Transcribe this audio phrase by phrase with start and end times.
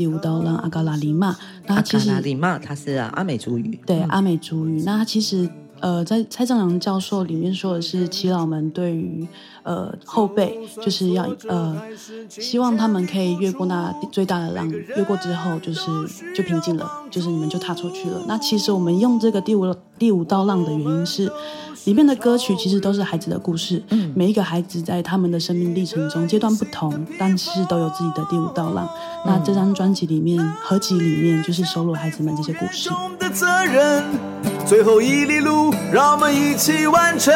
[0.00, 1.36] 第五刀浪阿嘎拉里玛。
[1.66, 3.78] 那其实阿嘎拉里玛，它是阿美族语。
[3.84, 4.82] 对，阿美族语。
[4.82, 5.46] 那它其实。
[5.80, 9.26] 呃，在蔡正良教授里面说的是，耆老们对于
[9.62, 11.80] 呃后辈，就是要呃
[12.28, 15.90] 希望他们可以越过那最大的浪，越过之后就是
[16.34, 18.22] 就平静了，就是你们就踏出去了。
[18.26, 21.30] 那其实我们用这个第五第五道浪的原因是，
[21.84, 28.86] 里面的歌曲其实都是孩子的故事，嗯，每一个孩子在他们的生命历程中阶段不同，但是都有自己的第五道浪。
[29.24, 32.90] 嗯、那这张专辑里面合集里面就是收录孩子们这些故事。
[34.66, 37.32] 最后一里路，让我们一起完成。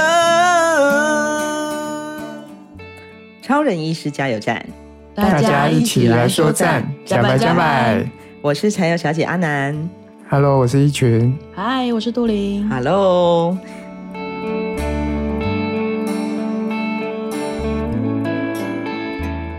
[3.40, 4.66] 超人医师加油站，
[5.14, 8.04] 大家一起来说赞，加拜加拜！
[8.40, 9.88] 我是柴油小姐阿南
[10.28, 13.56] ，Hello，我是一群，嗨，我是杜林，Hello。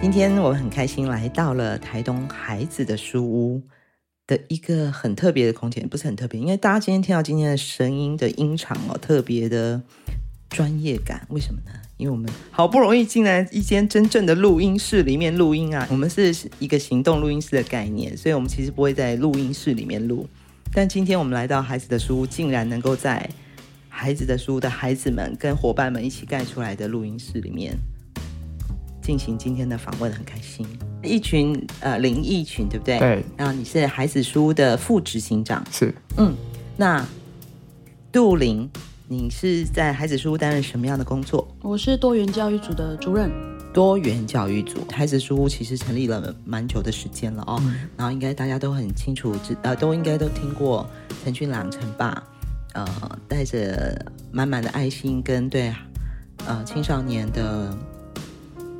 [0.01, 3.61] 今天我很开心来到了台东孩子的书屋。
[4.27, 9.81] 的一个很特别的空间，不是很特别，因为大家今天听到今天的声音的音场哦，特别的
[10.49, 11.25] 专业感。
[11.29, 11.71] 为什么呢？
[11.97, 20.27] 因为我们好不容易进来一间真正的录音室里面录音啊，我们是一个行动录音室的概念，所以我们其实不会在录音室里面录。
[20.73, 23.29] 但今天我们来到孩子的书，竟然能够在
[23.87, 27.77] 孩子的书的孩子们跟伙伴们一起盖出来的录音室里面
[29.01, 30.67] 进行今天的访问，很开心。
[31.05, 32.99] 一群呃灵异群对不对？
[32.99, 33.23] 对。
[33.37, 35.63] 然后你是孩子书屋的副执行长。
[35.71, 35.93] 是。
[36.17, 36.33] 嗯，
[36.75, 37.05] 那
[38.11, 38.69] 杜林，
[39.07, 41.47] 你是在孩子书屋担任什么样的工作？
[41.61, 43.29] 我是多元教育组的主任。
[43.73, 47.59] 多元教育组，孩子书屋其实成立了蛮久的时间了哦。
[47.61, 50.89] 嗯、然后应该大家都很清楚，知呃，都应该都听过
[51.23, 52.23] 陈俊朗陈爸，
[52.73, 52.87] 呃，
[53.27, 55.73] 带着满满的爱心跟对
[56.45, 57.77] 呃青少年的。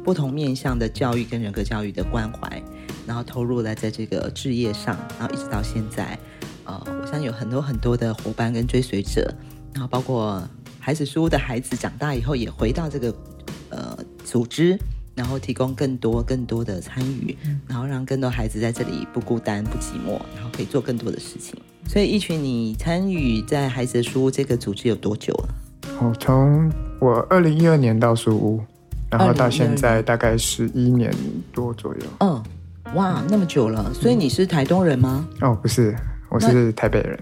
[0.06, 2.61] 不同面向的教育跟人格教育的关怀，
[3.08, 6.17] 然后投入了在这个置业上，然后一直到现在，
[6.64, 9.33] 呃，我相信有很多很多的伙伴跟追随者，
[9.73, 10.48] 然后包括
[10.80, 13.16] 孩子书屋的孩子长大以后也回到这个
[13.71, 14.77] 呃组织，
[15.16, 17.36] 然后提供更多更多的参与，
[17.67, 21.60] 然后让更多孩子在这里不孤单不寂寞，然后可以做更多的事情。
[21.87, 25.49] 所以，一群你参与在孩子书屋这个组织有多久了？
[25.99, 28.61] 我从我二零一二年到书屋。
[29.17, 31.14] 然后到现在大概十一年
[31.53, 32.02] 多左右。
[32.20, 32.43] 嗯，
[32.95, 35.26] 哇，那么久了，所以你是台东人吗？
[35.42, 35.95] 哦，不是，
[36.30, 37.17] 我是台北人。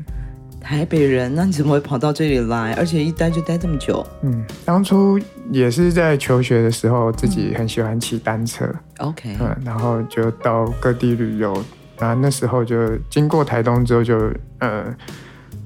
[0.59, 2.73] 台北人，那你怎么会跑到这里来？
[2.75, 4.05] 而且一待就待这么久？
[4.21, 5.19] 嗯，当初
[5.51, 8.65] 也是在求学的时候，自己很喜欢骑单车。
[8.99, 11.53] OK，嗯，然后就到各地旅游。
[11.99, 14.85] 然后那时候就经过台东之后就，就呃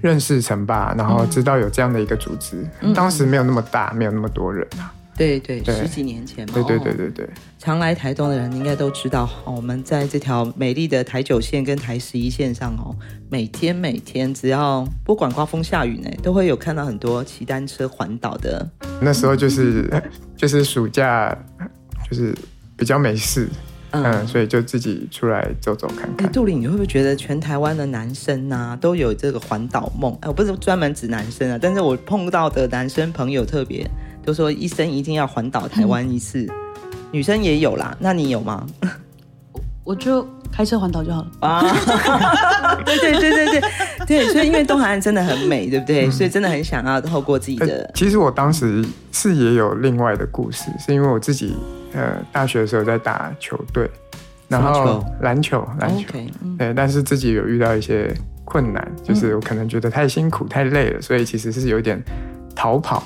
[0.01, 2.67] 认识陈爸，然后知道有这样的一个组织。
[2.81, 4.91] 嗯、当时没有那么大，没有那么多人啊。
[5.17, 6.53] 对对，对，十几年前嘛。
[6.53, 12.95] 对对对对对，哦、常来台东的人应该都知道，我们在这条美丽的台九线跟台十一线上哦，
[13.29, 18.69] 每天每天只要不管刮风下雨呢，都会有看到很多骑单车环岛的。
[19.01, 19.89] 那时候就是
[20.37, 21.35] 就是暑假，
[22.09, 22.35] 就是
[22.77, 23.49] 比较没事，
[23.91, 26.31] 嗯，嗯，所以就自己出来走走看看。
[26.31, 30.13] 杜玲，你会不会觉得全台湾的男生啊都有这个环岛梦？
[30.21, 33.89] 哎，我不是专门指男生啊，但是我碰到的男生朋友特别。
[34.27, 37.95] 就说一生一定要环岛台湾一次，嗯，女生也有啦。
[37.97, 38.67] 那你有吗？
[39.85, 41.63] 我就开车环岛就好了啊！
[42.83, 43.61] 对对对对对
[44.05, 46.07] 对，所以因为东海岸真的很美，对不对？
[46.07, 47.91] 嗯、所以真的很想要透过自己的、欸。
[47.95, 51.55] 其实我当时是也有另外的故事，是因为我自己
[51.93, 53.89] 呃大学的时候在打球队，
[54.49, 56.27] 然后篮球篮球，对、
[56.59, 62.03] 嗯，但是自己有遇到一些困难，就是我可能觉得太辛苦太累了，所以其实是有点
[62.53, 63.01] 逃跑。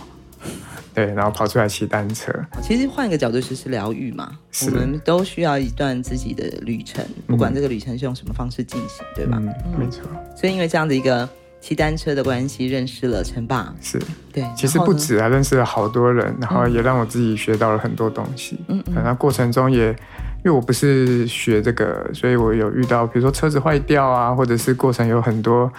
[0.93, 2.33] 对，然后跑出来骑单车。
[2.61, 9.37] 其实换一个角度就是疗愈嘛，我们都需要一段自己的旅程，不管这个旅程是用什么方式进行，嗯、对吧？
[9.39, 10.03] 嗯，没错。
[10.35, 11.27] 所以因为这样的一个
[11.61, 13.73] 骑单车的关系，认识了陈爸。
[13.79, 13.97] 是，
[14.33, 14.45] 对。
[14.55, 18.59] 其实不止啊，认识了好多人，然后也让我自己学到了很多东西。
[18.67, 18.95] 嗯嗯。
[19.03, 25.71] 那过程中也，因为我不是学这个，所以我有遇到，比如说车子坏掉啊，或者是过程有很多，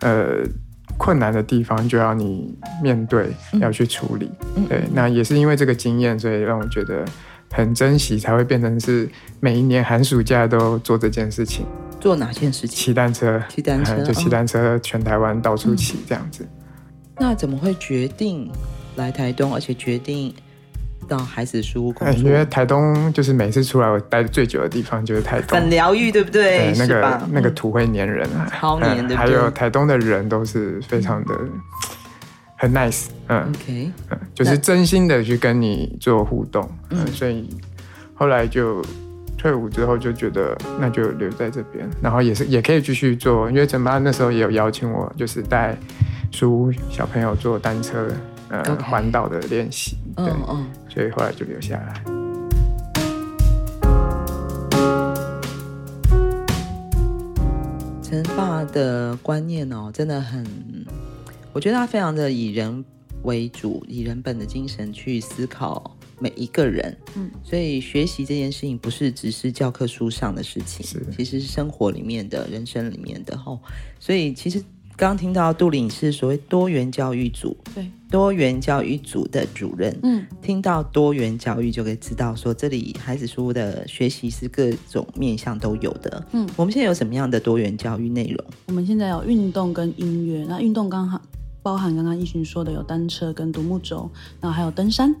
[0.00, 0.42] 呃。
[0.96, 4.30] 困难的地方就要你面对，嗯、要去处理。
[4.68, 7.04] 对，那也是因为这个经验，所以让我觉得
[7.52, 9.08] 很珍惜，才会变成是
[9.40, 11.64] 每一年寒暑假都做这件事情。
[12.00, 12.76] 做哪件事情？
[12.76, 16.44] 骑单车，骑单车，就骑单车，全台湾到处骑这样子。
[16.44, 16.48] 嗯。
[17.18, 18.50] 那怎么会决定
[18.96, 20.34] 来台东，而且决定？
[21.06, 26.72] 到孩子书屋工作，因为台东就是每次出来我待最久的地方就是台东，很疗愈，对不对？
[26.76, 29.16] 那个那个土会黏人啊，超黏，的？
[29.16, 31.34] 还有台东的人都是非常的
[32.56, 37.48] 很 nice，嗯，OK，嗯，就是真心的去跟你做互动，嗯，所以
[38.14, 38.84] 后来就
[39.36, 45.76] 退伍之后就觉得那就留在这边，然后也是也可以继续做，因为陈妈那时候也有邀请我，就是带
[46.32, 48.08] 书小朋友坐单车
[48.48, 52.02] 呃环岛的练习，对，嗯嗯，所以后来就留下来。
[58.02, 60.46] 陈爸的观念哦，真的很，
[61.52, 62.84] 我觉得他非常的以人
[63.22, 65.92] 为主，以人本的精神去思考。
[66.18, 73.60] 每一个人，嗯，所以学习这件事情不是只是教科书上的事情，是其实是生活里面的人生里面的哦。
[74.00, 74.58] 所以其实
[74.96, 88.44] 刚刚听到杜玲是所谓多元教育组，对，多元教育组的主任，嗯，听到多元教育就可以知道说这里孩子书的学习是各种面向都有的，嗯，我们现在有什么样的多元教育内容？
[88.66, 91.20] 我们现在有运动跟音乐，那运动刚好
[91.62, 94.08] 包含刚刚一群说的有单车跟独木舟，
[94.40, 95.14] 然后还有登山。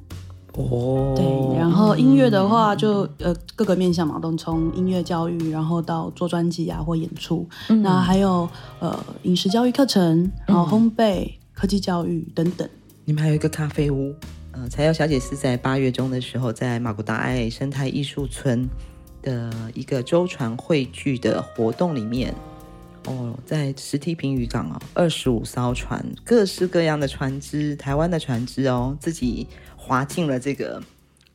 [0.58, 8.48] 哦，对，然后音乐的话就呃各个面向嘛，都从音乐教育，然后到做专辑啊或演出，嗯、那还有
[8.80, 11.32] 呃饮食教育课程，然后烘焙、嗯、
[11.66, 12.68] 科技教育等等。
[13.04, 14.14] 你们还有一个咖啡屋，
[14.52, 18.68] 呃，柴瑶小姐是在八月中的时候在马古达爱生态艺术村
[19.20, 22.32] 的一个舟船汇聚的活动里面，
[23.06, 29.48] 哦，在石梯坪渔港哦，二十五艘船，各式各样的船只，台湾的船只哦，自己。
[29.76, 30.82] 滑进了这个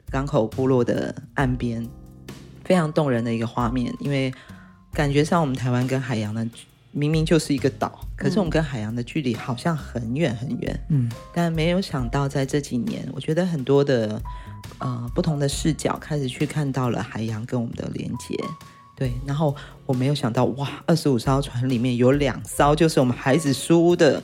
[0.10, 1.88] 港口部落的岸边，
[2.66, 3.94] 非常动人的一个画面。
[4.00, 4.34] 因为
[4.92, 6.46] 感觉上我们台湾跟海洋的，
[6.92, 10.86] 明明就是一个岛，可是我们跟海洋的距离好像很远很远。
[10.90, 14.22] 嗯，但没有想到在这几年，我觉得很多的
[14.80, 18.36] 呃不同的视角开始去看到了海洋跟我们的连接。
[18.96, 19.56] 对，然后
[19.86, 24.22] 我没有想到，哇，二十五艘船里面有两艘就是我们孩子书屋的。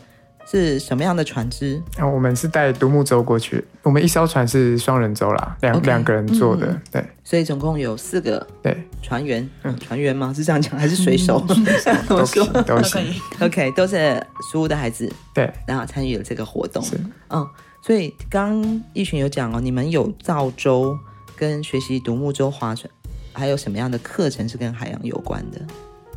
[0.49, 1.81] 是什么样的船只？
[1.97, 3.61] 啊，我们是带独木舟过去。
[3.83, 6.67] 我们一艘船是双人舟啦，两两个人坐的。
[6.67, 9.47] 嗯、对，所以总共有四个对船员。
[9.63, 10.33] 嗯，船员吗？
[10.33, 11.45] 是这样讲还是水手？
[11.49, 11.65] 嗯、
[12.07, 13.21] 都可以，都可以。
[13.41, 15.11] OK，都是书屋的孩子。
[15.33, 16.81] 对，然后参与了这个活动。
[16.81, 16.97] 是，
[17.29, 17.45] 嗯，
[17.81, 20.97] 所以刚一群有讲哦，你们有造舟
[21.35, 22.89] 跟学习独木舟划船，
[23.33, 25.59] 还有什么样的课程是跟海洋有关的？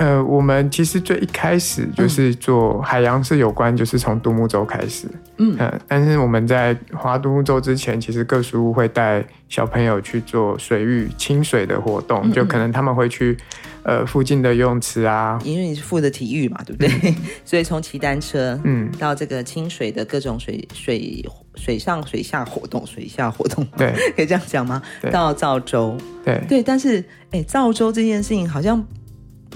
[0.01, 5.07] 呃，我们其实最一开始就是做海洋是有关，就是从独木舟开始。
[5.37, 13.37] 嗯、呃，但是我们在划独木舟之前，其实各书屋会带小朋友去做水域清水的活动，嗯嗯，就可能他们会去
[13.83, 16.91] 呃附近的游泳池啊，因为你是负责体育嘛，对不对？
[17.11, 21.23] 嗯、 所以从骑单车嗯到这个清水的各种水水
[21.57, 24.81] 水上水下活动，水下活动对， 可以这样讲吗？
[25.03, 25.95] 对到造舟
[26.25, 28.83] 对对，但是哎，造舟这件事情好像。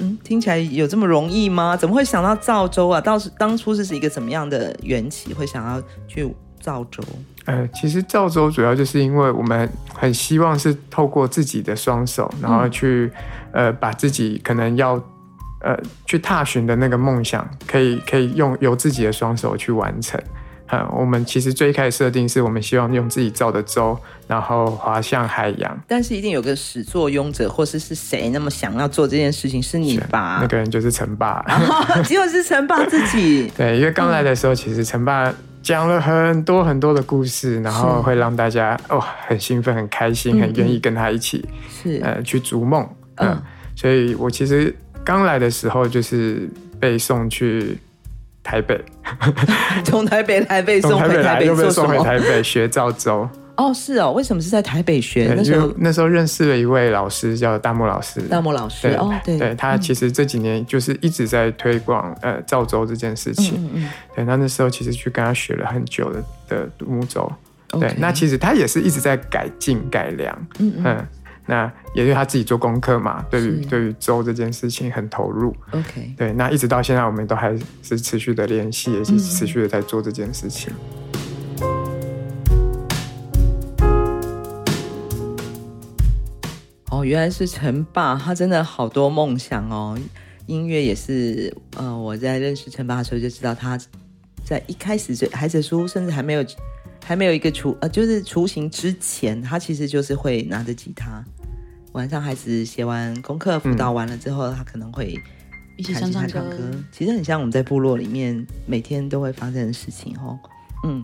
[0.01, 1.77] 嗯，听起来有这么容易吗？
[1.77, 3.01] 怎么会想到造舟啊？
[3.01, 7.03] 当时当初是一个怎么样的缘起，会想要去造舟？
[7.45, 13.13] 呃，其实造舟主要就是因为我们很希望是透过自己的双手，然后去、
[13.53, 14.95] 嗯、呃把自己可能要
[15.61, 20.21] 呃去踏寻的那个梦想，可以可以用由自己的双手去完成。
[20.73, 23.97] 嗯，我们其实最开始设定是我们希望用自己造的舟，
[24.27, 25.79] 然后滑向海洋。
[25.87, 30.39] 但是一定有个始作俑者，或是是谁那么想要做这件事情，是你吧？
[30.41, 31.45] 那个人就是陈爸，
[32.05, 33.53] 结果是陈爸自己。
[33.57, 35.33] 对，因为刚来的时候，其实陈爸
[35.63, 41.47] 讲了很多很多的故事，然后会让大家哦很兴奋、很开心、很愿意跟他一起
[41.83, 42.83] 是呃去逐梦。
[43.17, 43.43] 嗯，嗯，
[43.77, 46.49] 所以我其实刚来的时候就是
[46.81, 47.79] 被送去。
[48.45, 48.81] 台北，
[49.85, 53.29] 从台北来被送回台北，又被送回台北学赵州。
[53.57, 55.33] 哦，是哦，为什么是在台北学？
[55.37, 58.21] 那时候那时候认识了一位老师，叫大木老师。
[58.23, 63.55] 大木老师，哦，对，对他其实这几年就是一直在推广呃赵州这件事情。
[63.57, 63.91] 嗯嗯。
[64.17, 67.31] 对，那那时候其实去跟他学了很久的的独木舟。
[67.79, 70.47] 对，那其实他也是一直在改进改良。
[70.59, 71.07] 嗯嗯。
[71.47, 75.55] 那也是他自己做功课嘛，对于是对于舟这件事情很投入。
[75.73, 80.73] OK，对，那一直到现在，我们都还是持续的联系，也是持续的在做这件事情。
[86.91, 89.99] 哦，原来是陈爸，他真的好多梦想哦。
[90.47, 93.79] 音乐也是，呃，我在认识陈爸的时候就知道，他
[94.45, 96.45] 在一开始就孩子书，甚至还没有。
[97.05, 101.23] 还没有一个雏呃，就是雏形之前，他其实就是会拿着吉他，
[101.93, 105.15] 晚上孩子写完功课辅导完了之后，嗯、他可能会
[105.77, 106.59] 一起唱唱歌。
[106.91, 110.39] 其实很像我们在部落里面每天都会发生的事情哦。
[110.85, 111.03] 嗯，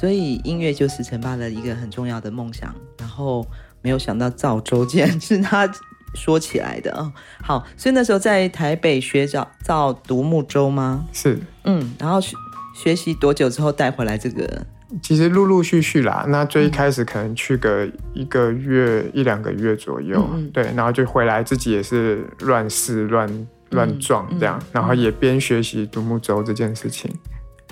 [0.00, 2.74] 所以音乐就是陈爸的一个很重要的梦想。
[2.98, 3.46] 然后
[3.82, 5.70] 没有想到造舟竟然是他
[6.14, 7.12] 说起来的哦。
[7.42, 11.06] 好，所以那时候在台北学造造独木舟吗？
[11.12, 12.34] 是，嗯，然后学
[12.74, 14.66] 学习多久之后带回来这个？
[15.02, 23.28] 其实陆陆续续啦，那最一开始可能去个一个月、嗯、一两个月左右，对，然后就回来自己也是乱试乱
[23.70, 27.10] 乱撞这样，然后也边学习独木舟这件事情，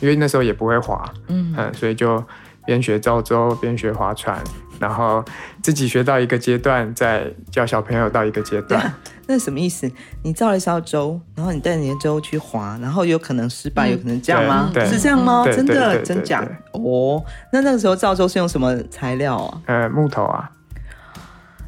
[0.00, 2.22] 因为那时候也不会划，嗯，嗯，所以就
[2.66, 4.42] 边学造舟边学划船。
[4.80, 5.24] 然后
[5.62, 8.92] 自己学到一个阶段，再教小朋友到一个阶段。
[9.26, 9.90] 那什么意思？
[10.22, 14.70] 你造了一艘舟，然后你带你的舟去划，然后有可能失败，嗯、有可能这样吗？
[14.86, 15.44] 是这样吗？
[15.46, 16.46] 真的真假？
[16.72, 19.62] 哦，那那个时候造舟是用什么材料啊？
[19.66, 20.50] 呃，木头啊。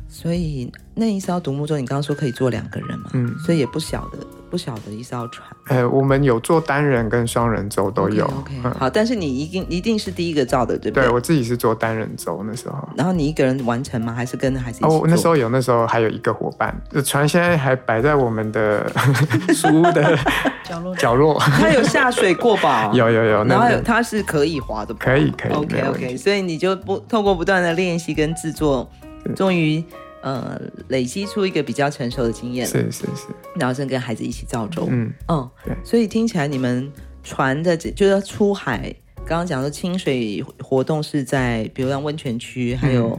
[0.09, 3.11] 所以那一艘独木舟，你刚刚说可以坐两个人嘛？
[3.13, 4.19] 嗯，所以也不小的。
[4.57, 8.25] 不小的一艘船，呃，我们有做单人跟双人舟都有。
[8.25, 11.05] OK，, okay、嗯、好，但是你一定一定是第一个造的，对不对？
[11.05, 12.89] 对，我自己是做单人舟那时候。
[12.97, 14.15] 然后你一个人完成吗？
[14.15, 14.79] 还是跟还是？
[14.83, 16.75] 哦，那时候有，那时候还有一个伙伴。
[17.05, 18.91] 船现在还摆在我们的
[19.53, 20.19] 书屋的
[20.65, 21.39] 角落角落。
[21.39, 22.91] 它有下水过吧？
[22.95, 25.53] 有有有，然后有它是可以划的，可以可以。
[25.53, 28.91] OK OK，所以你就不透过不断的练习跟制作，
[29.37, 29.85] 终于。
[30.27, 36.93] 呃，累积出一个比较成熟的经验，是是是，然后正跟孩子一起造舟，嗯嗯，对，所以听起来你们
[37.23, 38.93] 船的就是出海，
[39.25, 43.17] 刚刚讲说清水活动是在，比如像温泉区，还有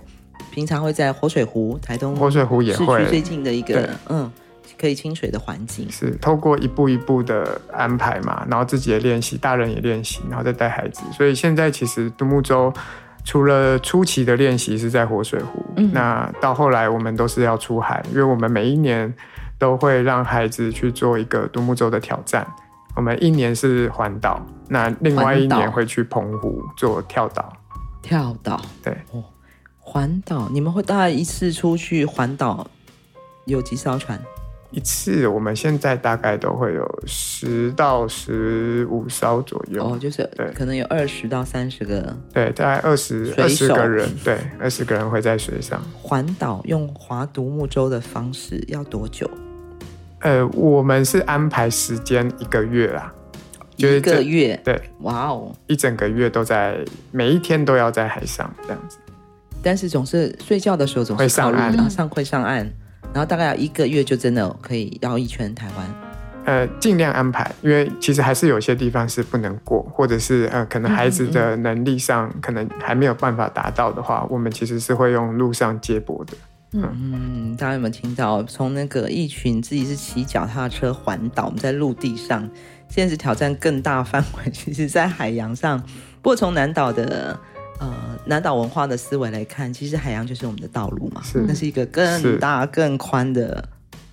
[0.52, 4.30] 平常会在活水湖、台东活水湖也会最近的一个嗯，
[4.78, 12.74] 可以清水的环境，是透过一步一步的安排嘛，然后自己也练习，大人也练习，然后再带孩子，所以现在其实独木舟。
[13.28, 19.14] 除了初期的练习是在活水湖，嗯、那到后来我们都是要出海，因为我们每一年
[19.60, 22.48] 都会让孩子去做一个独木舟的挑战。
[22.96, 27.52] 我们一年是环岛，那另外一年会去澎湖做跳岛。
[28.02, 29.22] 跳岛，对，哦，
[29.82, 32.66] 环岛，你们会大概一次出去环岛
[33.44, 34.18] 有几艘船？
[34.72, 39.82] 一次，我们现在大概都会有十到十五艘左右。
[39.82, 42.14] 哦，就是对，可能有二十到三十个。
[42.34, 49.30] 对，大概二十二十个人，对，二十个人会在水上环岛，用划独木舟的方式要多久？
[50.20, 53.14] 呃，我们是安排时间一个月啦，
[53.78, 54.60] 就是、一个月。
[54.66, 56.78] 对，哇哦，一整个月都在，
[57.12, 58.98] 每一天都要在海上这样子。
[59.64, 62.70] 但是总是睡觉的时候总是会上岸，上会上岸。
[63.14, 65.86] 然后大概要一个月就真的可以绕一圈台湾，
[66.46, 76.34] 呃，尽量安排，因为其实还是有些地方是不能过，或者是呃，可能孩子的能力上可能还没有办法达到的话，我们其实是会用路上接驳的。
[76.74, 78.44] 嗯，嗯，大家有没有听到？
[78.44, 82.48] 从那个一群自己是骑脚踏车环岛，我们在陆地上，
[82.88, 85.80] 现在是挑战更大范围，其实在海洋上。
[86.22, 87.40] 不过从南岛的。
[87.80, 87.94] 呃，
[88.26, 93.64] 南岛文化的思维来看，其实海洋就是我们的道路嘛，是，那是一个更大更宽的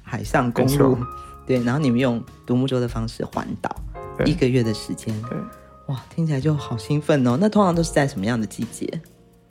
[0.02, 0.98] 海上公路，
[1.46, 1.62] 对。
[1.62, 3.74] 然后你们用独木舟的方式环岛
[4.26, 5.38] 一个月的时间，对，
[5.86, 7.38] 哇，听起来就好兴奋哦。
[7.40, 9.00] 那通常都是在什么样的季节？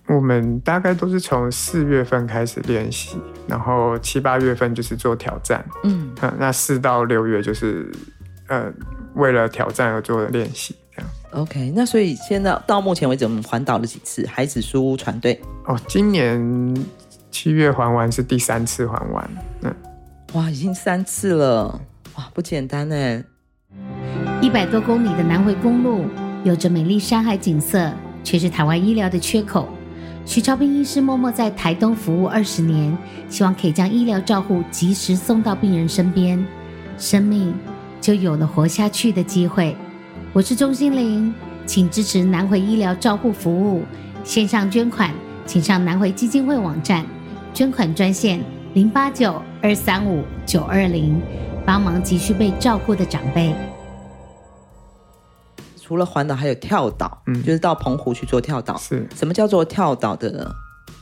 [0.08, 3.18] 我们大概都是从四月份开始练习，
[3.48, 7.90] 然后七八月份就是做挑战，嗯，那四到六月就是
[8.48, 8.72] 呃
[9.16, 10.76] 为了挑战而做的练习。
[11.32, 14.26] OK，那所以现在到目前为止，我们环岛了几次？
[14.28, 16.76] 孩子书屋船队哦，今年
[17.32, 19.30] 七月环完是第三次环完，
[19.64, 19.76] 嗯，
[20.34, 21.82] 哇，已经三次了，
[22.16, 23.24] 哇，不简单呢。
[24.42, 26.06] 一百多公里的南回公路，
[26.44, 27.92] 有着美丽山海景色，
[28.24, 29.68] 却是台湾医疗的缺口。
[30.26, 32.96] 徐超斌医师默默在台东服务二十年，
[33.28, 36.46] 希望可以将医疗照护及时送到病人身边，
[37.00, 37.54] 生命
[38.00, 39.76] 就有了活下去的机会。
[40.34, 41.32] 我是钟心玲，
[41.64, 43.84] 请支持南回医疗照护服务，
[44.24, 45.14] 线上捐款，
[45.46, 47.06] 请上南回基金会网站，
[47.54, 51.22] 捐款专线零八九二三五九二零，
[51.64, 53.54] 帮忙急需被照顾的长辈。
[55.80, 58.76] 除了环岛，还有跳岛，嗯，就是到澎湖去做跳岛。
[58.78, 60.52] 是，什么叫做跳岛的？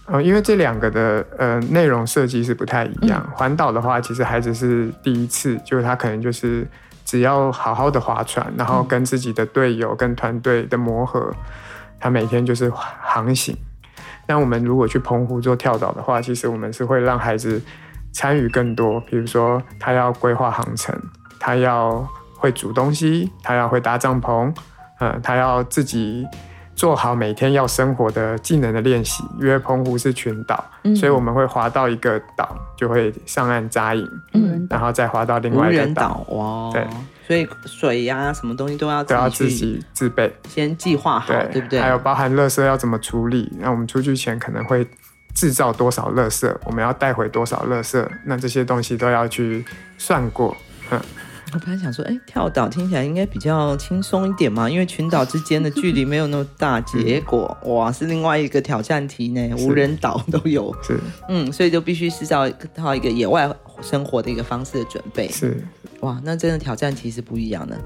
[0.07, 3.25] 哦，因为这两个的呃内容设计是不太一样。
[3.33, 6.67] 环、嗯、岛的话，其实孩子是第一次，就是他可能就是。
[7.11, 11.29] 只要好好的划船，然后跟自己的队友、跟团队的磨合，
[11.99, 13.53] 他每天就是航行。
[14.27, 17.61] 那我们如果去澎湖做跳岛的话，其实我们是会让孩子
[18.13, 20.97] 参与更多，比如说他要规划航程，
[21.37, 24.55] 他要会煮东西，他要会搭帐篷，
[25.01, 26.25] 嗯，他要自己。
[26.75, 36.87] 做好每天要生活的技能的练习，因为澎湖是群岛，嗯、所以我们会划到一个岛，就会上岸扎营，嗯，然后再划到另外一个岛，哇，对，
[37.27, 41.79] 所以水呀、啊，什么东西都要都要自己自备，先计划好，对，对不对？
[41.79, 44.87] 还有包含垃圾要怎么处理，那我们出去前可能会
[45.35, 49.63] 制造多少垃圾，我们要带回多少垃圾，那这些东西都要去
[49.97, 50.55] 算过，
[50.89, 50.99] 嗯。
[51.53, 56.79] 我本来想说，哎，跳岛听起来应该比较轻松一点嘛，因为群岛之间的距离没有那么大。
[56.87, 60.73] 结果哇，是另外一个挑战题呢，无人岛都有。
[60.81, 63.49] 是，嗯，所以就必须是要套一个野外
[63.81, 65.27] 生活的一个方式的准备。
[65.29, 65.63] 是，
[65.99, 67.77] 哇，那真的挑战题是不一样的。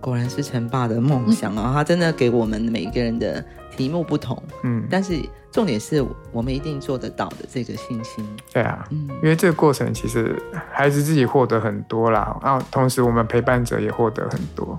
[0.00, 3.44] 果然是陈爸的梦想啊，他真的给我们每一个人的
[3.78, 4.42] 题目不同。
[4.64, 5.22] 嗯，但是。
[5.50, 8.22] 重点是我们一定做得到的这个信心。
[8.52, 14.78] 对啊，嗯，因为这个过程其实孩子自己获得很多啦，然后同时我们陪伴者也获得很多，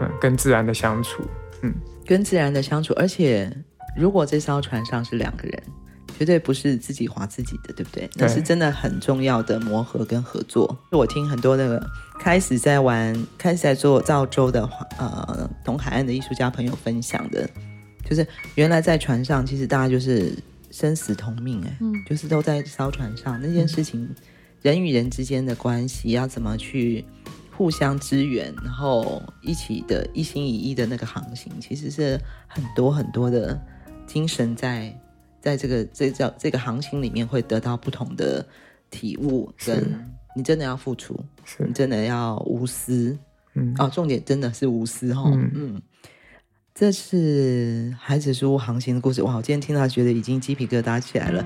[0.00, 1.24] 嗯，跟自然的相处，
[1.62, 1.74] 嗯，
[2.06, 3.52] 跟自然的相处，而且
[3.96, 5.62] 如果这艘船上是两个人，
[6.16, 8.08] 绝对不是自己划自己的，对不对？
[8.14, 10.78] 那是真的很重要的磨合跟合作。
[10.92, 11.84] 我听很多那个
[12.20, 14.62] 开始在玩、开始在做造舟的
[14.96, 17.50] 呃东海岸的艺术家朋友分享的。
[18.04, 20.32] 就是原来在船上，其实大家就是
[20.70, 24.08] 生死同命，哎，嗯，就是都在艘船上那件事情，
[24.62, 27.04] 人与人之间的关系要怎么去
[27.56, 33.60] 互相支援，然后一起的一心一意的那个航行，其实是很多很多的
[34.06, 34.92] 精神在
[35.40, 38.44] 在这个这叫这个航行里面会得到不同的
[38.90, 39.82] 体悟，跟
[40.36, 41.64] 你真的要付出，是。
[41.64, 43.16] 你真的要无私，
[43.54, 45.50] 嗯，哦，重点真的是无私哦，嗯。
[45.54, 45.82] 嗯
[46.76, 49.36] 这是孩子书屋航行的故事哇！
[49.36, 51.44] 我今天听到觉得已经鸡皮疙瘩起来了。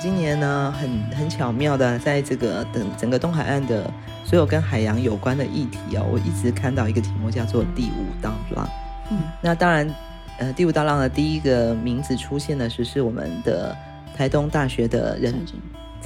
[0.00, 3.92] 今年呢，很很巧妙的，在这个等整个东海岸的
[4.24, 8.66] 所有跟海洋有关的议题哦，我一直看到一个题目叫做“第五道浪”。
[9.12, 9.94] 嗯，那当然，
[10.38, 13.76] 呃，“第五道浪”的第一个名字出现的是是我们的
[14.16, 15.34] 台东大学的人。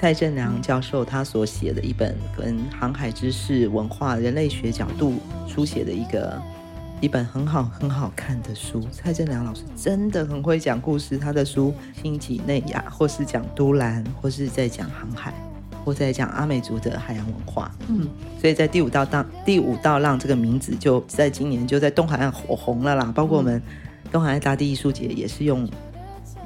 [0.00, 5.16] 蔡振良教授他所写的一本跟航海知识、文化、人类学角度
[5.47, 6.40] 书写的一个
[7.02, 8.83] 一本很好很好看的书。
[8.90, 15.35] 蔡振良老师真的很会讲故事，他的书新几内亚，或是讲都兰，或是在讲航海，
[15.85, 17.71] 或在讲阿美族的海洋文化。
[17.88, 18.09] 嗯，
[18.40, 23.12] 所以在第五道浪，第五道浪这个名字就在今年就在东海岸火红了啦。
[23.14, 23.61] 包括我们
[24.11, 25.69] 东海岸大地艺术节也是用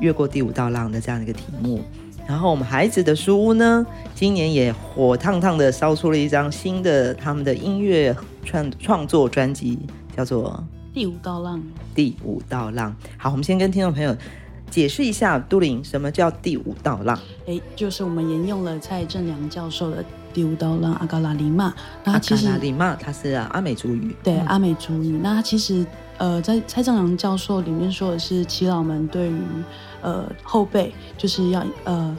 [0.00, 1.84] 越过第五道浪的这样一个题目。
[2.26, 3.84] 然后我们孩子的书屋呢，
[4.15, 9.78] 今年也火烫烫的烧出了一张新的他们的音乐创创作专辑，
[10.17, 11.58] 叫做《第五道浪》。
[11.95, 14.17] 第五道浪，好，我们先跟听众朋友
[14.71, 17.19] 解释一下，都灵什么叫第五道浪？
[17.47, 25.21] 哎，就是我们沿用了蔡正良教授的《第五道浪》阿嘎拉里玛，那其实阿嘎拉里玛，它是阿美族语，对，阿美族语。
[25.23, 25.87] 那它其实
[26.18, 29.40] 呃，在蔡正良教授里面说的是，耆老们对于。
[30.04, 32.14] 呃，后辈就是要呃，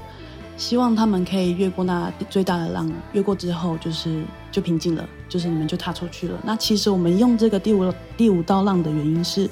[0.58, 6.40] 希望他们可以越过那最大的浪，越过之后就是就平静了，就是你们就踏出去了。
[6.44, 9.48] 那其实我们用这个第五第五道浪的原因是，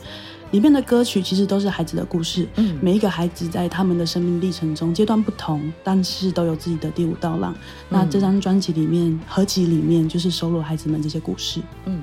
[0.50, 7.54] 里面的歌曲其实都是孩子的故事，嗯，每一个孩子在他们的生命历程中阶段不同，但是都有自己的第五道浪。
[7.54, 11.62] 嗯、那这张专辑里面合集里面就是收录孩子们这些故事。
[11.86, 12.02] 嗯，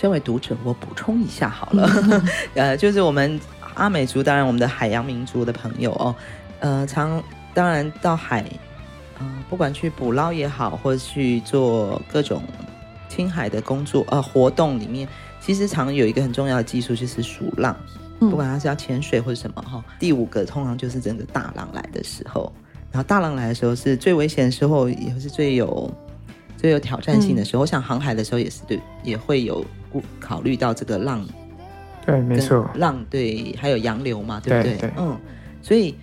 [0.00, 1.86] 身为读者，我补充一下好了，
[2.54, 3.38] 呃，就是我们。
[3.74, 6.14] 阿美族当然，我们的海洋民族的朋友哦，
[6.58, 7.22] 呃，常
[7.54, 8.44] 当然到海，
[9.18, 12.42] 呃，不管去捕捞也好，或者去做各种
[13.08, 15.08] 青海的工作呃活动里面，
[15.40, 17.74] 其实常有一个很重要的技术就是数浪，
[18.18, 19.84] 不管它是要潜水或者什么哈、哦。
[19.98, 22.52] 第五个通常就是整个大浪来的时候，
[22.90, 25.90] 然后大浪来的时候是最危险的时候，也是最有
[26.60, 27.62] 最有挑战性的时候。
[27.62, 31.26] 我想航海的时候也是对，也会有顾考虑到这个浪。
[32.04, 34.76] 对，没错，浪对，还有洋流嘛，对不对？
[34.76, 35.18] 对对嗯，
[35.62, 35.94] 所以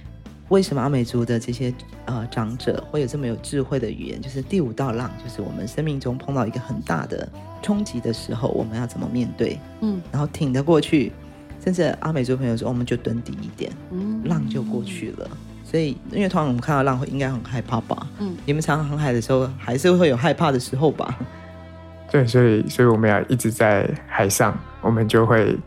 [0.50, 1.72] 为什么阿美族的这些
[2.06, 4.20] 呃长者会有这么有智慧的语言？
[4.20, 7.28] 就是第五道浪，就是我们生命中碰到一个很大的
[7.62, 9.60] 冲击的时候，我们要怎么面对？
[9.82, 11.12] 嗯，然后挺得过去，
[11.64, 15.30] 甚至阿美族朋友说，我们就蹲低一点，嗯，浪就过去了。
[15.70, 18.08] 所以，因为通常我们看到浪会应该很害怕吧？
[18.20, 21.18] 嗯，你们常常航海的时候，还是会有害怕的时候吧？
[22.10, 25.58] 对，所以，所以我们要一直在海上，我们就会。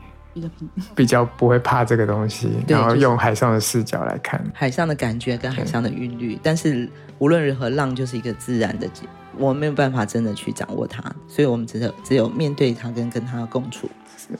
[0.94, 6.38] 比较不会怕这个东西，然后用海上的视角来看海上的感觉跟海上的韵律。
[6.40, 8.88] 但是无论如何，浪就是一个自然的，
[9.36, 13.90] 我没有办法真的去掌握它，所以我们只有只有面对它跟跟它共处。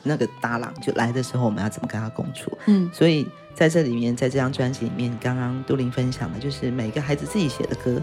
[0.03, 2.57] 那个大浪就来的时候，我们要怎么跟他共处？
[2.67, 8.03] 嗯，所以在这里面，在这张专辑里面，刚刚杜林分享的就是每个孩子自己写的歌，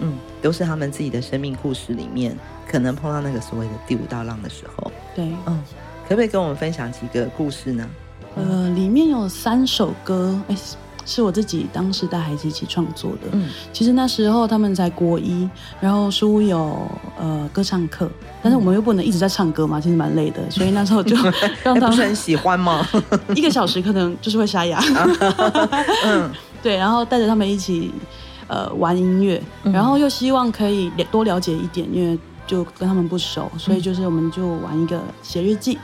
[0.00, 2.36] 嗯，都是他们自己的生命故事里面
[2.68, 5.62] 可能碰到那个所谓的第五道浪的时候，对，嗯。
[6.08, 7.84] 可不可以跟我们分享几个故事呢？
[8.36, 10.56] 呃，里面有三首歌，哎，
[11.06, 13.28] 是我自己当时带孩子一起创作的。
[13.32, 15.48] 嗯，其实那时候他们才国一，
[15.80, 16.86] 然后书屋有
[17.18, 18.10] 呃歌唱课，
[18.42, 21.16] 但是我们又不能一直在唱歌嘛，其实蛮累的，所以那时候就
[21.64, 22.86] 让他们喜欢吗？
[23.34, 24.78] 一个小时可能就是会沙哑。
[26.04, 26.30] 嗯，
[26.62, 27.90] 对，然后带着他们一起。
[28.48, 32.16] 呃玩音乐，然后又希望可以多了解一点，因为
[32.46, 35.76] 就跟他们不熟，所以就是我们就玩一个写日记。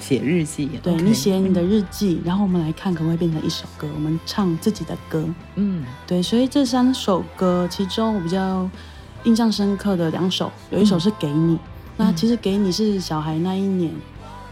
[0.00, 5.24] 写日记，对 okay, 你写你的日记，然后我们来看可不可以变成一首歌，我们唱自己的歌。
[5.56, 8.68] 嗯，对，所以这三首歌，其中我比较
[9.24, 11.54] 印象深刻的两首，有一首是给你。
[11.54, 11.58] 嗯、
[11.98, 13.92] 那其实给你是小孩那一年，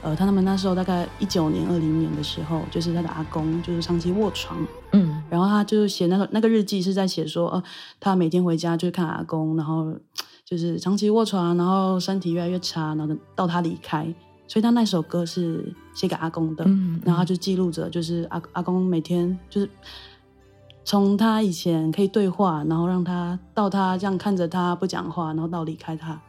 [0.03, 4.59] 呃，他们那时候大概一九年、二零年的时候，就是他的阿公就是长期卧床。
[4.93, 7.63] 嗯，然后他就写那个那个日记是在写说，呃，
[7.99, 9.95] 他每天回家就是看阿公，然后
[10.45, 14.15] 就是长期卧床，然后身体越来越差，然后到他离开。
[14.49, 16.65] 所以他那首歌是写给阿公的，
[17.05, 19.71] 然后他就记录着，就是阿阿公每天就是
[20.85, 26.21] 从他以前可以对话，然后让他到他这样看着他不讲话，然后到离开他。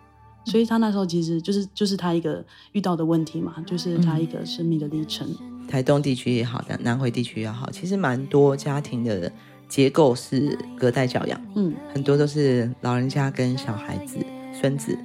[0.45, 5.27] 所以他那时候其实就是就是他一个遇到的问题嘛，就是他一个生命的历程。
[5.67, 9.31] 台东地区也好，南南回地区也好，其实蛮多家庭的
[9.67, 14.17] 结构是隔代教养，嗯，很多都是老人家跟小孩子、
[14.59, 14.97] 孙子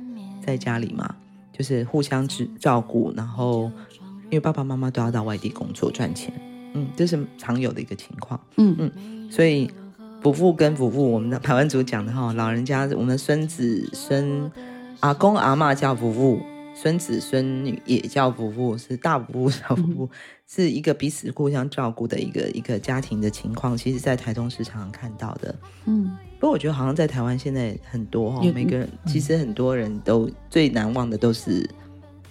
[0.45, 1.15] 在家里嘛。
[1.57, 3.71] 就是互相照照顾，然后
[4.25, 6.35] 因为爸爸妈妈都要到外地工作赚钱，
[6.75, 9.71] 嗯，这是常有的一个情况，嗯嗯，所以
[10.21, 14.51] 伯父跟伯父，我们的台湾族讲的哈，老人家，我们的孙子孙
[15.01, 16.41] 阿公阿嬷叫伯父。
[16.77, 20.11] 孙子孙女也叫夫妇，是大夫小夫妇，
[20.45, 23.79] 是一个彼此互相照顾的一个一个家庭的情况。
[23.79, 25.55] 其实，在台中是常常看到的。
[25.85, 26.11] 嗯，
[26.45, 31.67] 不过我觉得好像在台湾现在很多哈，每个人其实很多人都最难忘的都是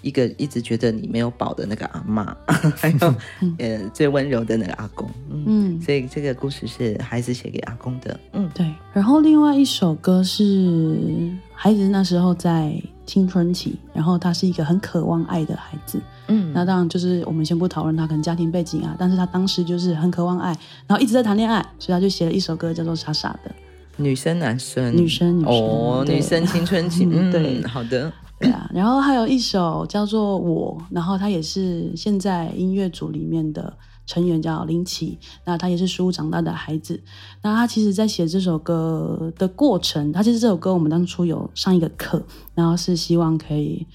[0.04, 2.38] 一个一直觉得你没有保的那个阿妈，
[2.78, 3.16] 还有
[3.58, 5.10] 呃最温柔的那个阿公。
[5.32, 8.20] 嗯，所以这个故事是孩子写给阿公的。
[8.34, 8.72] 嗯，对。
[8.94, 12.80] 然后另外一首歌是孩子那时候在。
[13.06, 23.52] 青春期，然后他是一个很渴望爱的孩子，嗯，那当然就是我们先不讨论他可能家庭背景啊，但是他当时就是很渴望爱，然后一直在谈恋爱，所以他就写了一首歌叫做《傻傻的》。
[23.98, 24.96] 女生男生？
[24.96, 33.74] 女生女生哦，女生青春期， 嗯，对，好的，对啊，然后还有一首叫做《我》，然后他也是现在音乐组里面的。
[34.06, 37.02] 成员叫林奇，那他也是书屋长大的孩子。
[37.42, 42.22] 那他其实，在写这首歌的过程，他其实这首歌我们当初有上一个课，
[42.54, 43.88] 然后是希望可以，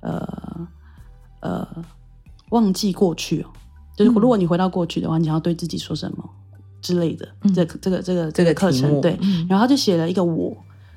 [0.00, 0.68] 呃
[1.40, 1.66] 呃，
[2.50, 3.46] 忘记过去哦。
[3.96, 6.28] 就是如果你回到过去的话，你想要对自己说什么
[6.84, 7.26] 之类的。
[7.40, 9.18] 嗯、这这个这个这个课程对，
[9.48, 10.54] 然后他就写了一个我。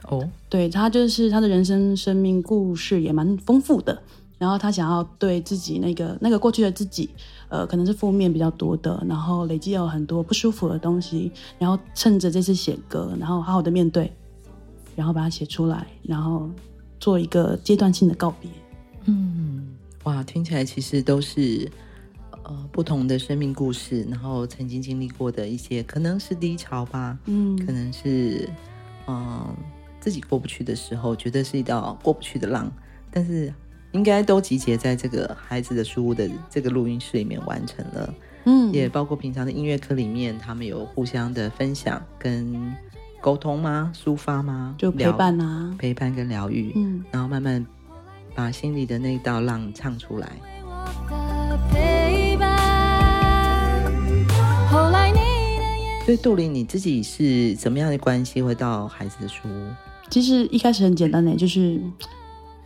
[0.10, 3.97] 哦，对，他就是他的人生生命故事也蛮丰富的。
[4.38, 7.10] 然后他想要对自己那个那个过去的自己，
[7.50, 14.13] 呃，可能是负面比较多的，然后累积有很多不舒服的东西，然后趁着这次写歌，然后好好的面对，
[14.95, 16.47] 然后把它写出来，然后
[17.00, 18.52] 做一个阶段性的告别。
[19.06, 19.67] 嗯，
[20.04, 21.67] 哇，听起来其实都是
[22.48, 28.50] 呃不同的生命故事，然后曾经经历过的一些，可能是低潮吧，嗯，可能是
[29.06, 29.56] 嗯、呃、
[30.00, 32.72] 自己过不去的时候，觉得是一道过不去的浪，
[33.12, 33.54] 但是。
[33.94, 42.76] 应该都集结在这个孩子的书屋的这个录音室里面完成了，嗯，也包括平常的音乐课里面，他们有互相的分享跟
[43.22, 43.92] 沟通吗？
[43.96, 44.76] 抒发吗？
[44.78, 47.66] 就陪伴啊，陪伴跟疗愈，嗯，然后慢慢
[48.36, 51.97] 把心里的那道浪唱出来。
[56.08, 59.67] 所以杜林，你自己是怎么样的关系会到孩子的书屋？
[60.10, 61.82] 其实一开始很简单的，就是。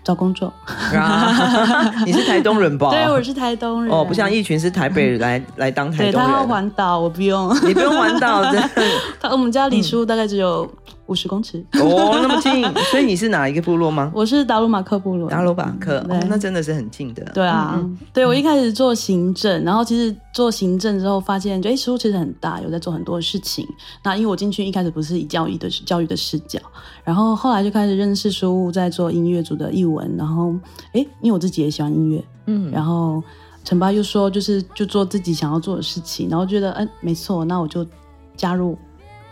[0.04, 0.52] 找工作，
[2.08, 2.90] 你是台东人吧？
[2.90, 3.94] 对，我是台东人。
[3.94, 6.12] 哦，不像一群是台北人 来来当台东人。
[6.14, 7.56] 对，他要环岛，我不用。
[7.68, 8.70] 你不用环岛的。
[9.22, 10.68] 他我们家离书大概只有
[11.12, 11.64] 五十公尺。
[11.74, 12.64] 哦，那么近。
[12.90, 14.10] 所以你是哪一个部落吗？
[14.16, 15.30] 我是达鲁马克部落。
[15.30, 17.24] 达鲁马克，哦，那真的是很近的。
[17.34, 17.80] 对啊，
[18.14, 23.68] 对我一开始做行政，然后其实做行政之后发现，哎，书其实很大，有在做很多的事情。
[24.04, 26.60] 那因为我进去一开始不是以教育的教育的视角，
[27.04, 30.54] 然后后来就开始认识书屋，在做音乐组的译文，然后
[30.94, 33.22] 哎，因为我自己也喜欢音乐，嗯，然后
[33.66, 37.86] 陈爸又说，就是就做自己想要做的事情，然后觉得，嗯，没错，那我就
[38.38, 38.78] 加入，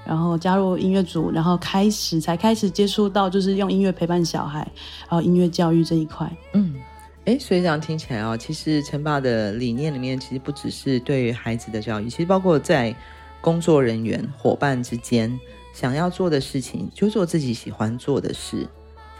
[0.09, 4.67] 然后加入音乐组，然后开始才开始接触到，就是用音乐陪伴小孩，
[5.01, 6.73] 然后音乐教育这一块，嗯，
[7.25, 12.95] 哎，所以这样听起来哦，其实陈爸的理念里面，其实不只是对于孩子的教育，其实包括在
[13.39, 15.39] 工作人员伙伴之间
[15.73, 18.67] 想要做的事情，就做自己喜欢做的事。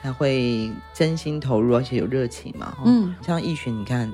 [0.01, 2.73] 才会真心投入，而且有热情嘛。
[2.85, 4.09] 嗯，像一群，你看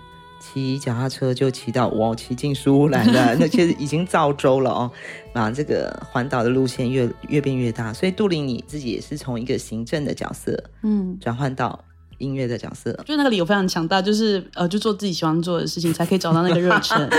[0.53, 4.91] 骑脚踏车就骑到哇，骑进书屋来了， 那其实已经造舟了哦。
[5.33, 11.77] 把这个环岛的路线越越变越大，所以杜林你自己也是从一个行政的角色，嗯，转换到
[12.19, 12.93] 音乐的角色？
[13.05, 17.09] 就那个理由非常强大，就是呃，就做自己喜欢做的事情，才可以找到那个热忱。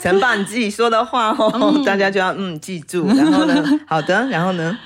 [0.00, 3.06] 陈爸，你自己说的话哦，嗯、大家就要嗯记住。
[3.08, 4.78] 然后呢，好的，然后呢？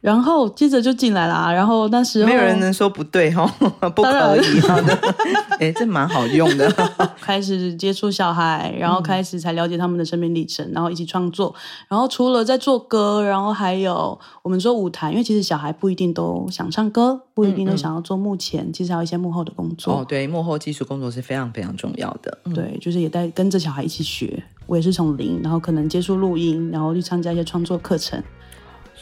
[0.00, 3.44] 然后接着就进来了，然后那时候没有人能说不对哈，
[3.94, 4.60] 不可以。
[4.60, 4.98] 好的，
[5.60, 6.72] 哎，这蛮好用的。
[7.20, 11.54] 开始接触小孩，然后开始才了解他们的生命历程，然后一起创作。
[11.86, 19.98] 然后除了在做歌，然后还有我们说舞台，因为其实小孩不一定都想唱歌，不一定都想要做幕前，嗯嗯，其实还有一些幕后的工作。
[19.98, 22.38] 哦，对，幕后技术工作是非常非常重要的。
[22.44, 24.42] 嗯、对，就是也在跟着小孩一起学。
[24.66, 28.22] 我也是从零，然后可能接触录音，然后去参加一些创作课程。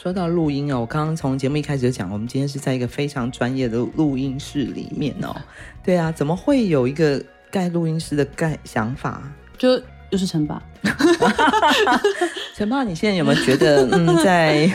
[0.01, 5.35] 说到录音哦，我刚刚从节目一开始就讲，我们今天是在一个非常专业的录音室里面哦。
[5.83, 9.21] 对啊，怎么会有一个盖录音室的盖想法？
[9.57, 9.71] 就
[10.09, 10.63] 又是陈爸。
[12.55, 14.69] 陈爸，你现在有没有觉得 嗯，在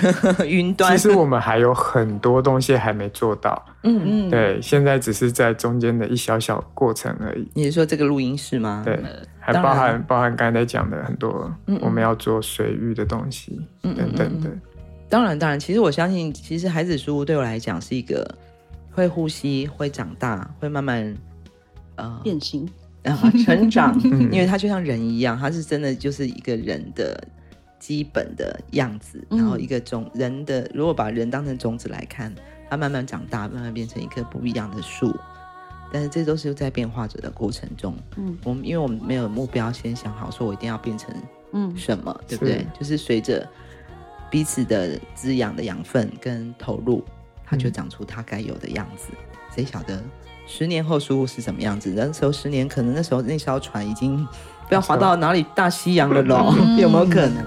[0.46, 0.94] 云端？
[0.94, 3.64] 其实我们还有很多东西还没做到。
[3.82, 7.50] 嗯嗯，对，现在只是在中间的一小小过程而已。
[7.54, 8.82] 你是说这个录音室吗？
[8.84, 9.02] 对，
[9.40, 14.50] 还包含包含刚才讲的很多，我们要做水域的东西，嗯等等的。
[15.14, 18.28] 当然，当然，其实我相信，其实孩子书屋对我来讲是一个
[18.90, 21.16] 会呼吸、会长大、会慢慢
[21.94, 22.68] 呃变形、
[23.00, 27.16] 然后成长， 因为它就像人一样，它是真的就是一个人的
[27.78, 32.34] 基本的样子，然后一个种人的，如果把人当成种子来看，
[32.68, 35.14] 它慢慢长大，慢慢变成一棵不一样的树，
[35.92, 37.94] 但是这都是在变化者的过程中。
[38.16, 41.14] 嗯，我们因为我们没有目标，先想好说我一定要变成
[41.52, 42.54] 嗯什么，嗯、对不对？
[42.58, 43.48] 是就是随着。
[44.30, 47.04] 彼此的滋养的养分跟投入，
[47.44, 49.08] 它就长出它该有的样子。
[49.54, 50.02] 谁晓得
[50.46, 51.92] 十年后书屋是什么样子？
[51.96, 54.26] 那时候十年，可能那时候那艘船已经
[54.68, 57.46] 不要划到哪里大西洋了咯，嗯、 有没有可能？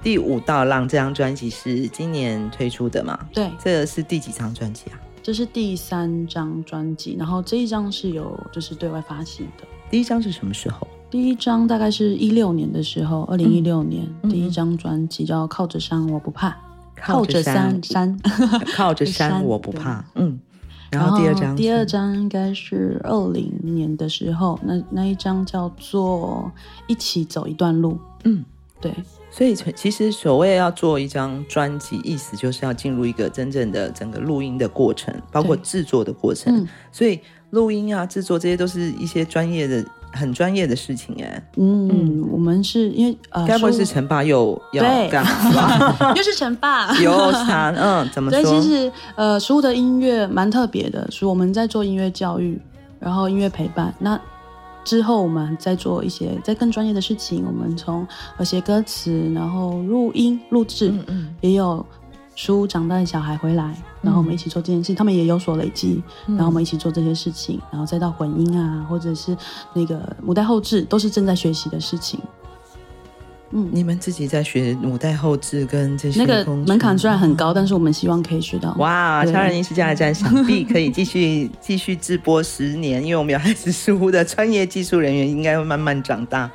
[0.00, 3.18] 第五道浪这张专辑是今年推出的嘛？
[3.32, 4.98] 对，这个是第几张专辑啊？
[5.22, 9.66] 这是第三张专辑，然后这一张是有就是对外发行的。
[9.90, 10.86] 第一张是什么时候？
[11.10, 16.50] 第一张大概是一六年的时候，二零一六年、嗯、第一张专辑叫《靠着山我不怕》，
[16.94, 18.20] 靠着山山，
[18.76, 20.04] 靠着山 我不怕。
[20.16, 20.38] 嗯，
[20.90, 26.52] 然后第二张，第二张应该是二零年的时候，那那一张叫做
[26.86, 27.92] 《一起走一段路》。
[28.24, 28.44] 嗯，
[28.82, 28.92] 对。
[29.30, 36.54] 所以其实所谓要做一张专辑，意思就是要进入一个真正的整个录音的过程，包括制作的过程。
[36.54, 37.18] 嗯、所以。
[37.50, 41.42] 录音啊，制作这些都是一些专业的、很专业的事情哎。
[41.56, 46.12] 嗯，嗯，我们是因为呃，该不会是陈爸又要干嘛？
[46.16, 48.42] 又是陈爸， 有他嗯，怎么说？
[48.42, 52.60] 对，其实呃，书屋的音乐蛮特别的，是我们在做音乐教育，
[53.00, 53.94] 然后音乐陪伴。
[53.98, 54.20] 那
[54.84, 58.06] 之后我们在做一些在更专业的事情，我们从
[58.36, 61.84] 呃写歌词，然后录音录制，嗯嗯，也有。
[62.40, 69.36] 书长大的小孩回来，然后我们一起做这件事他们也有所累积，然后我们一起做这些事情，然后再到混音啊，或者是
[69.74, 72.20] 那个母带后置，都是正在学习的事情。
[73.50, 78.74] 嗯，你们自己在学母带后置跟这些那个门槛虽然很高，但是我们希望可以学到。
[78.78, 86.50] 哇，超人音视加油站想必可以继续继续直播十年，因为我们有孩子书屋的专业技术人员，应该会慢慢长大。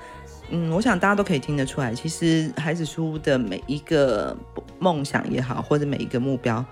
[0.51, 4.37] 嗯，我想大家都可以听得出来，其实孩子书屋的每一个
[4.77, 6.63] 梦想也好，或者每一个目标，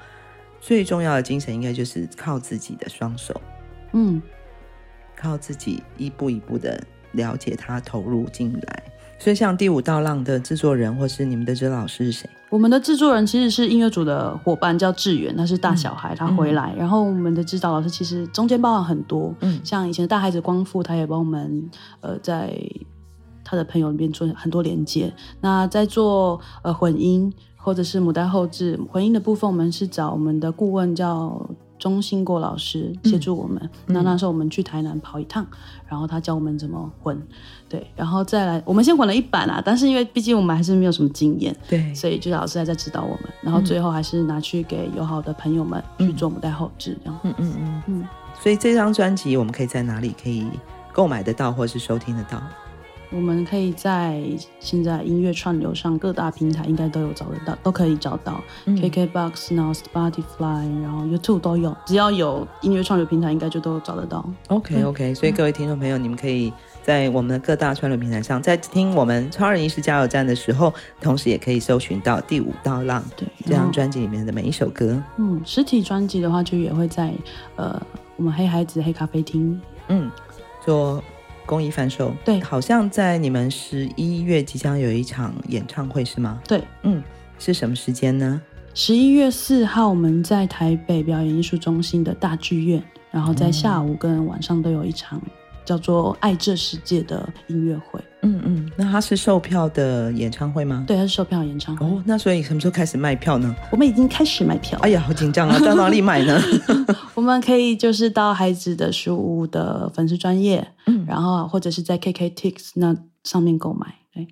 [0.62, 3.34] 最重要的精神应该就是靠自己的双手，
[3.94, 4.22] 嗯，
[5.16, 6.82] 靠自己一步一步的
[7.14, 8.84] 了解他，投入进来。
[9.18, 12.30] 所以，像第五道浪的制作人，或是你们的指导老师是谁？
[12.50, 16.72] 我们的制作人其实是音乐组的伙伴，叫志远，他是大小孩，嗯、他回来。
[16.76, 21.70] 嗯、然后我们的指导老师其实中间包含很多，嗯，像以前的大孩子光复，他也帮我们，
[22.02, 22.56] 呃，在。
[23.44, 33.58] 他的朋友里面做很多连接，那在做呃混音或者是母带后置混音的部分，我们是找我们的顾问叫钟兴国老师协助我们。
[33.88, 35.46] 嗯、那那时候我们去台南跑一趟，
[35.88, 37.20] 然后他教我们怎么混，
[37.70, 47.84] 对，然后再来我们先混了一版啊，但是因为毕竟我们还是没有什么经验，对，所以就老师还在指导我们，然后最后还是拿去给友好的朋友们去做母带后置，这样，嗯嗯嗯嗯。
[47.88, 48.08] 嗯，
[48.40, 50.48] 所以这张专辑我们可以在哪里可以
[50.94, 52.42] 购买得到，或是收听得到？
[53.14, 54.22] 我们可以在
[54.60, 58.42] 现在音乐串流上各大平台应该都有找得到，都可以找到。
[58.66, 64.26] 嗯、KKBOX、然后 Spotify，然后 YouTube 都有，只要有音乐串流平台，应该就都找得到。
[64.48, 75.04] OK OK，、嗯、所以各位听众朋友，嗯、你们可以在我们的各大串流平台上，在听我们超人医师加油站的时候，同时也可以搜寻到第五道浪对这张专辑里面的每一首歌。
[75.18, 77.14] 嗯，实体专辑的话，就也会在
[77.58, 77.82] 呃
[78.16, 80.10] 我们黑孩子黑咖啡厅，嗯，
[80.64, 81.04] 做。
[81.52, 86.40] 公益贩售，对，好像在你们十一月即将有一场演唱会是吗？
[86.48, 87.04] 对，嗯，
[87.38, 88.42] 是什么时间呢？
[88.74, 95.22] 十一月四号，我们在台北表演艺术中心的大剧院，然后在下午跟晚上都有一场
[95.66, 98.00] 叫做《爱这世界》的音乐会。
[98.24, 100.86] 嗯嗯，那它是售票的演唱会吗？
[100.88, 101.86] 对，它是售票演唱会。
[101.86, 103.54] 哦，那所以什么时候开始卖票呢？
[103.72, 104.80] 我们已经开始卖票。
[104.84, 105.60] 哎呀，好紧张啊！
[105.60, 106.40] 到哪里买呢？
[107.22, 113.94] 我们可以就是到孩子的书屋的粉丝专页，嗯，然后或者是在 KKTix 那上面购买。
[114.12, 114.28] 对，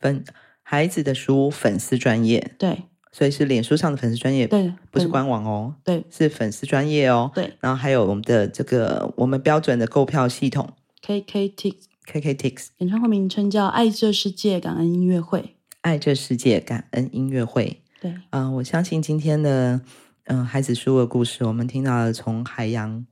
[0.00, 0.24] 粉
[0.64, 2.82] 孩子的书屋粉丝专业，对。
[3.12, 7.54] 所以是脸书上的粉丝专业，对，不是官网哦，对，是粉丝专业哦，对。
[7.60, 10.68] 然后还有我们的这个我们标准的购票系统
[11.06, 15.40] ，KKTix，KKTix，演唱会名称叫《爱这世界感恩音乐会》，
[15.82, 19.80] 爱这世界感恩音乐会，对，嗯、呃，我相信今天的
[20.26, 23.04] 嗯、呃、孩子书的故事，我们听到了从海洋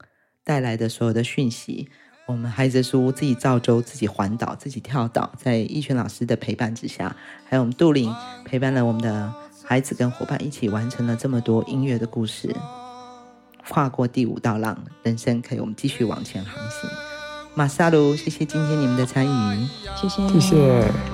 [0.45, 1.89] 带来的所有的讯息，
[2.27, 8.13] 我们孩子书自己造舟，自己环岛，自己跳岛，在一群老师的陪伴之下，还有我们杜林
[8.45, 9.35] 陪伴了我们的。
[9.67, 12.55] 孩子跟伙伴一起完成了这么多音乐的故事，
[13.67, 16.91] 跨过第五道浪，人生可以我们继续往前航行。
[17.55, 21.14] 马萨鲁，谢谢今天你们的参与，谢谢，谢谢。